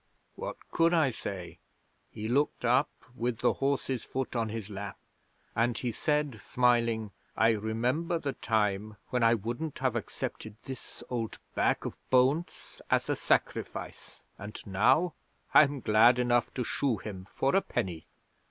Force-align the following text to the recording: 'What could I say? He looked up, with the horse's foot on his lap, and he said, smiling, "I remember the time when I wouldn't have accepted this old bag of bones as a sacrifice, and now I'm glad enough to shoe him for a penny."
'What 0.35 0.57
could 0.71 0.95
I 0.95 1.11
say? 1.11 1.59
He 2.09 2.27
looked 2.27 2.65
up, 2.65 2.89
with 3.15 3.41
the 3.41 3.53
horse's 3.53 4.03
foot 4.03 4.35
on 4.35 4.49
his 4.49 4.67
lap, 4.67 4.97
and 5.55 5.77
he 5.77 5.91
said, 5.91 6.41
smiling, 6.41 7.11
"I 7.37 7.51
remember 7.51 8.17
the 8.17 8.33
time 8.33 8.97
when 9.11 9.21
I 9.21 9.35
wouldn't 9.35 9.77
have 9.77 9.95
accepted 9.95 10.55
this 10.63 11.03
old 11.11 11.37
bag 11.53 11.85
of 11.85 11.95
bones 12.09 12.81
as 12.89 13.09
a 13.09 13.15
sacrifice, 13.15 14.23
and 14.39 14.59
now 14.65 15.13
I'm 15.53 15.81
glad 15.81 16.17
enough 16.17 16.51
to 16.55 16.63
shoe 16.63 16.97
him 16.97 17.27
for 17.29 17.55
a 17.55 17.61
penny." 17.61 18.07